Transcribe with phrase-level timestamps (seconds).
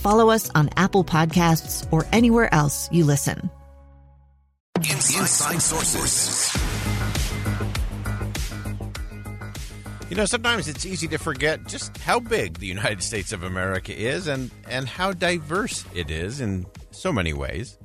[0.00, 3.50] follow us on Apple Podcasts, or anywhere else you listen.
[4.76, 6.56] Inside Sources.
[10.08, 13.96] You know, sometimes it's easy to forget just how big the United States of America
[13.96, 17.78] is and, and how diverse it is in so many ways.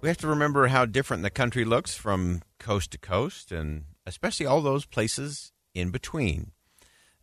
[0.00, 4.46] We have to remember how different the country looks from coast to coast, and especially
[4.46, 6.50] all those places in between.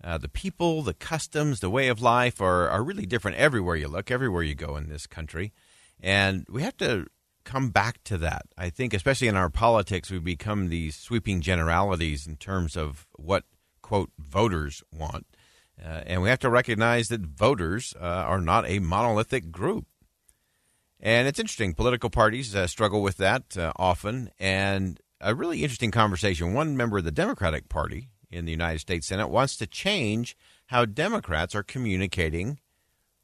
[0.03, 3.87] Uh, the people, the customs, the way of life are, are really different everywhere you
[3.87, 5.53] look, everywhere you go in this country.
[5.99, 7.07] And we have to
[7.43, 8.43] come back to that.
[8.57, 13.43] I think, especially in our politics, we become these sweeping generalities in terms of what
[13.81, 15.27] quote voters want.
[15.83, 19.85] Uh, and we have to recognize that voters uh, are not a monolithic group.
[20.99, 21.73] And it's interesting.
[21.73, 24.29] Political parties uh, struggle with that uh, often.
[24.39, 26.53] And a really interesting conversation.
[26.53, 30.37] One member of the Democratic Party in the United States Senate wants to change
[30.67, 32.59] how Democrats are communicating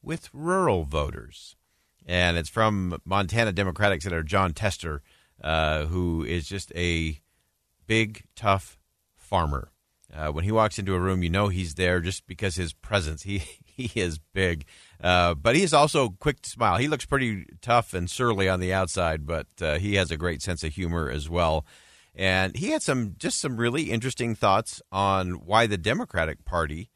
[0.02, 1.56] with rural voters.
[2.06, 5.02] And it's from Montana Democratic Senator Jon Tester,
[5.44, 7.20] uh, who is just a
[7.86, 8.78] big, tough
[9.16, 9.72] farmer.
[10.14, 13.23] Uh, when he walks into a room, you know he's there just because his presence.
[13.23, 14.66] He he is big,
[15.04, 16.78] uh, but he is also quick to smile.
[16.78, 20.42] He looks pretty tough and surly on the outside, but uh, he has a great
[20.42, 21.66] sense of humor as well.
[22.17, 26.89] And he had some just some really interesting thoughts on why the Democratic Party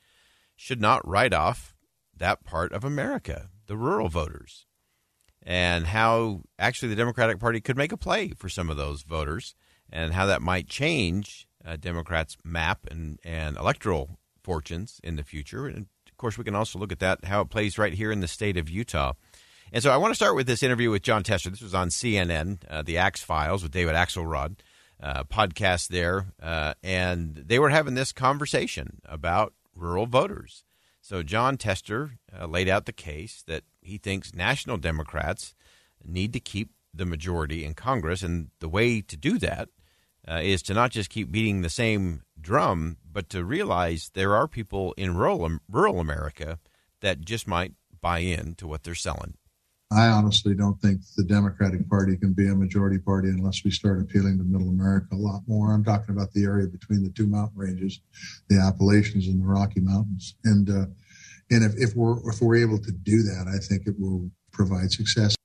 [0.56, 1.76] should not write off
[2.18, 4.66] that part of America, the rural voters,
[5.44, 9.54] and how actually the Democratic Party could make a play for some of those voters,
[9.92, 15.68] and how that might change uh, Democrats' map and, and electoral fortunes in the future.
[15.68, 18.22] And of course, we can also look at that, how it plays right here in
[18.22, 19.14] the state of Utah.
[19.72, 21.52] And so I want to start with this interview with Jon Tester.
[21.52, 24.58] This was on CNN, uh, the Axe Files with David Axelrod,
[25.02, 26.28] uh, podcast there.
[26.42, 30.64] Uh, and they were having this conversation about rural voters.
[31.02, 35.56] So Jon Tester uh, laid out the case that he thinks national Democrats
[36.04, 38.22] need to keep the majority in Congress.
[38.22, 39.70] And the way to do that
[40.28, 44.48] uh, is to not just keep beating the same drum, but to realize there are
[44.48, 46.60] people in rural rural America
[47.02, 49.36] that just might buy in to what they're selling.
[49.91, 54.00] I honestly don't think the Democratic Party can be a majority party unless we start
[54.00, 55.74] appealing to Middle America a lot more.
[55.74, 58.00] I'm talking about the area between the two mountain ranges,
[58.47, 60.85] the Appalachians and the Rocky Mountains, and uh,
[61.50, 64.91] and if, if we're if we're able to do that, I think it will provide
[64.91, 65.35] success.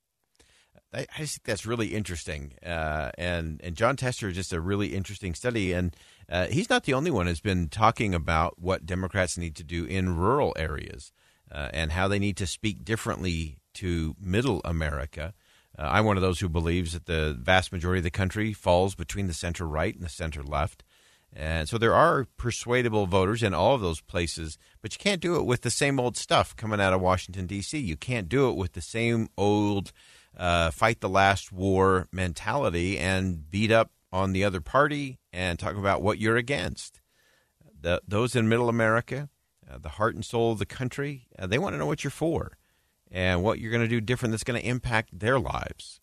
[0.93, 2.53] I, think that's really interesting.
[2.65, 5.93] Uh, and and Jon Tester is just a really interesting study, and
[6.29, 9.83] uh, he's not the only one who's been talking about what Democrats need to do
[9.83, 11.11] in rural areas
[11.51, 15.33] uh, and how they need to speak differently to Middle America.
[15.77, 18.95] Uh, I'm one of those who believes that the vast majority of the country falls
[18.95, 20.83] between the center right and the center left.
[21.33, 25.35] And so there are persuadable voters in all of those places, but you can't do
[25.35, 27.77] it with the same old stuff coming out of Washington, D.C.
[27.77, 29.91] You can't do it with the same old
[30.35, 35.75] uh, fight the last war mentality and beat up on the other party and talk
[35.75, 37.01] about what you're against.
[37.79, 39.29] The, those in Middle America,
[39.69, 42.09] uh, the heart and soul of the country, uh, they want to know what you're
[42.09, 42.57] for
[43.11, 45.99] and what you're going to do different that's going to impact their lives.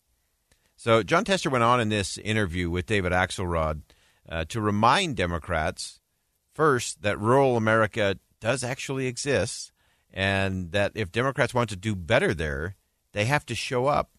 [0.77, 3.83] So, Jon Tester went on in this interview with David Axelrod
[4.29, 6.01] uh, to remind Democrats
[6.53, 9.73] first that rural America does actually exist
[10.13, 12.77] and that if Democrats want to do better there,
[13.13, 14.11] they have to show up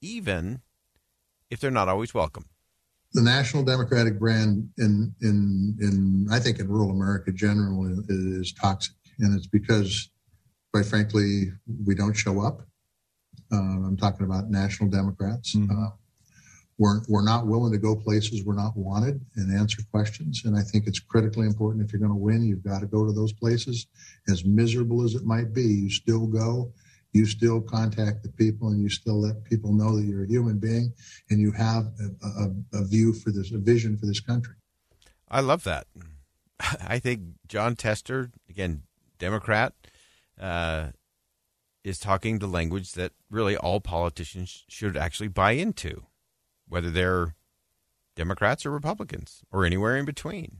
[0.00, 0.60] even
[1.50, 2.44] if they're not always welcome.
[3.12, 8.94] The national Democratic brand in in in I think in rural America generally is toxic,
[9.18, 10.08] and it's because,
[10.72, 11.52] quite frankly,
[11.86, 12.62] we don't show up.
[13.52, 15.54] Uh, I'm talking about national Democrats.
[15.54, 15.84] Mm-hmm.
[15.84, 15.90] Uh,
[16.78, 20.42] we're, we're not willing to go places we're not wanted and answer questions.
[20.46, 23.04] And I think it's critically important if you're going to win, you've got to go
[23.04, 23.86] to those places.
[24.28, 26.72] As miserable as it might be, you still go
[27.12, 30.58] you still contact the people and you still let people know that you're a human
[30.58, 30.92] being
[31.28, 34.54] and you have a, a, a view for this, a vision for this country.
[35.28, 35.86] I love that.
[36.60, 38.82] I think Jon Tester, again,
[39.18, 39.74] Democrat,
[40.40, 40.88] uh,
[41.84, 46.04] is talking the language that really all politicians should actually buy into,
[46.68, 47.34] whether they're
[48.16, 50.58] Democrats or Republicans or anywhere in between.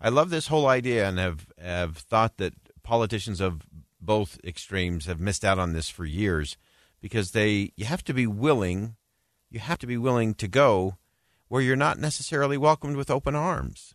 [0.00, 3.62] I love this whole idea and have, have thought that politicians of
[4.00, 6.56] both extremes have missed out on this for years
[7.00, 8.96] because they you have to be willing
[9.50, 10.96] you have to be willing to go
[11.48, 13.94] where you're not necessarily welcomed with open arms.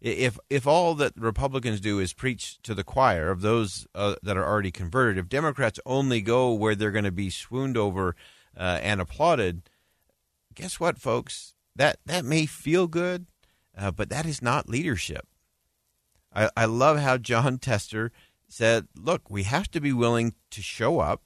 [0.00, 4.36] If if all that Republicans do is preach to the choir of those uh, that
[4.36, 8.14] are already converted, if Democrats only go where they're going to be swooned over
[8.56, 9.62] uh, and applauded,
[10.54, 11.54] guess what, folks?
[11.74, 13.26] That that may feel good,
[13.76, 15.26] uh, but that is not leadership.
[16.34, 18.12] I, I love how Jon Tester
[18.48, 21.22] said, look, we have to be willing to show up,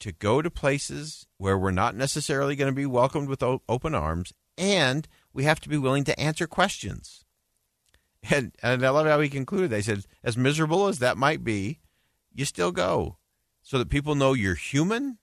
[0.00, 4.32] to go to places where we're not necessarily going to be welcomed with open arms,
[4.58, 7.24] and we have to be willing to answer questions.
[8.30, 9.70] And, and I love how he concluded.
[9.70, 11.78] They said, as miserable as that might be,
[12.34, 13.18] you still go
[13.62, 15.18] so that people know you're human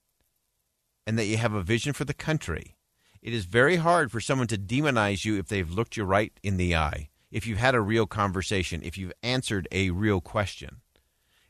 [1.06, 2.76] and that you have a vision for the country.
[3.22, 6.58] It is very hard for someone to demonize you if they've looked you right in
[6.58, 10.82] the eye, if you've had a real conversation, if you've answered a real question.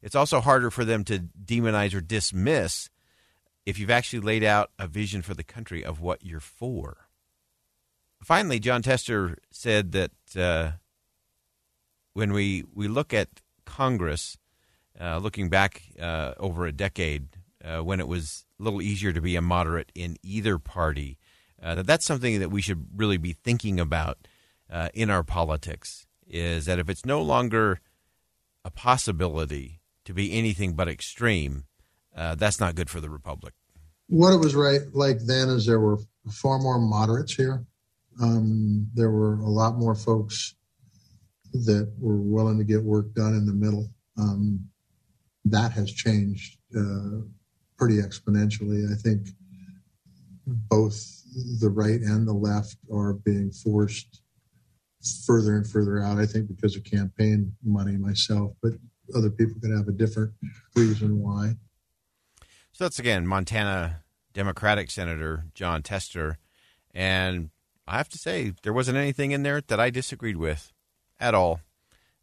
[0.02, 2.90] It's also harder for them to demonize or dismiss
[3.66, 7.08] if you've actually laid out a vision for the country of what you're for.
[8.22, 10.78] Finally, Jon Tester said that uh,
[12.14, 13.28] when we, we look at
[13.66, 14.38] Congress,
[15.00, 17.30] uh, looking back uh, over a decade
[17.64, 21.18] uh, when it was a little easier to be a moderate in either party,
[21.62, 24.18] uh, that that's something that we should really be thinking about
[24.70, 26.06] uh, in our politics.
[26.26, 27.80] Is that if it's no longer
[28.66, 31.66] a possibility to be anything but extreme,
[32.16, 33.54] that's not good for the republic.
[34.08, 36.00] What it was right like then is there were
[36.32, 37.66] far more moderates here.
[38.22, 40.56] Um, there were a lot more folks
[41.54, 43.88] that were willing to get work done in the middle.
[44.18, 44.68] Um,
[45.46, 47.22] that has changed uh,
[47.78, 48.92] pretty exponentially.
[48.92, 49.28] I think
[50.46, 51.22] both
[51.60, 54.22] the right and the left are being forced
[55.26, 56.18] further and further out.
[56.18, 58.74] I think because of campaign money myself, but
[59.16, 60.34] other people could have a different
[60.76, 61.56] reason why.
[62.72, 64.04] So that's again Montana
[64.34, 66.40] Democratic Senator Jon Tester,
[66.94, 67.50] and
[67.88, 70.72] I have to say there wasn't anything in there that I disagreed with
[71.20, 71.62] at all.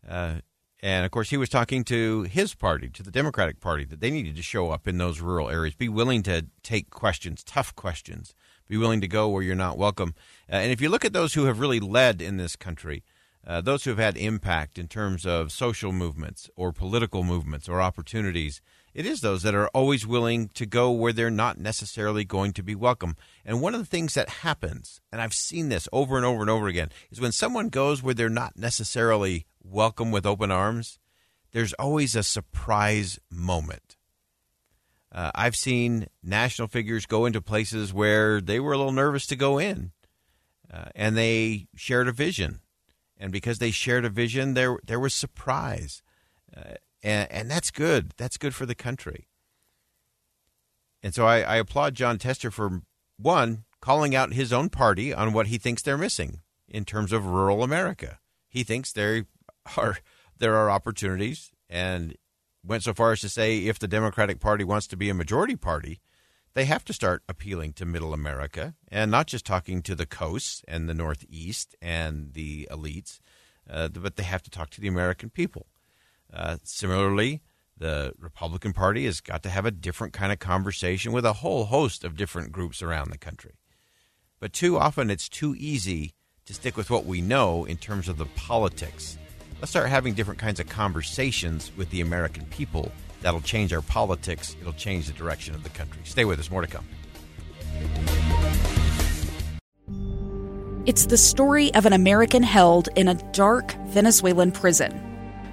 [0.08, 0.36] Uh,
[0.82, 4.10] and of course, he was talking to his party, to the Democratic Party, that they
[4.10, 8.34] needed to show up in those rural areas, be willing to take questions, tough questions,
[8.66, 10.14] be willing to go where you're not welcome.
[10.50, 13.04] Uh, and if you look at those who have really led in this country,
[13.46, 17.80] uh, those who have had impact in terms of social movements or political movements or
[17.80, 18.60] opportunities,
[18.94, 22.62] it is those that are always willing to go where they're not necessarily going to
[22.62, 23.16] be welcome.
[23.44, 26.50] And one of the things that happens, and I've seen this over and over and
[26.50, 30.98] over again, is when someone goes where they're not necessarily welcome with open arms,
[31.52, 33.96] there's always a surprise moment.
[35.12, 39.36] Uh, I've seen national figures go into places where they were a little nervous to
[39.36, 39.90] go in,
[40.72, 42.60] uh, and they shared a vision
[43.20, 46.02] and because they shared a vision, there there was surprise,
[46.56, 48.12] uh, and, and that's good.
[48.16, 49.28] That's good for the country.
[51.02, 52.82] And so I, I applaud Jon Tester for
[53.18, 57.26] one calling out his own party on what he thinks they're missing in terms of
[57.26, 58.18] rural America.
[58.48, 59.24] He thinks there
[59.76, 59.98] are
[60.38, 62.16] there are opportunities, and
[62.64, 65.56] went so far as to say if the Democratic Party wants to be a majority
[65.56, 66.00] party,
[66.54, 70.62] they have to start appealing to middle America and not just talking to the coasts
[70.66, 73.20] and the Northeast and the elites,
[73.68, 75.66] uh, but they have to talk to the American people.
[76.32, 77.42] Uh, similarly,
[77.76, 81.66] the Republican Party has got to have a different kind of conversation with a whole
[81.66, 83.54] host of different groups around the country.
[84.38, 86.14] But too often it's too easy
[86.46, 89.18] to stick with what we know in terms of the politics.
[89.60, 92.90] Let's start having different kinds of conversations with the American people
[93.22, 94.56] That'll change our politics.
[94.60, 96.00] It'll change the direction of the country.
[96.04, 96.50] Stay with us.
[96.50, 96.86] More to come.
[100.86, 105.09] It's the story of an American held in a dark Venezuelan prison.